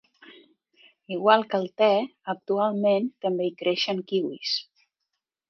[1.17, 1.89] Igual que el te,
[2.35, 4.57] actualment també hi creixen kiwis.